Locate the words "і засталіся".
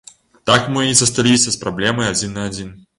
0.87-1.55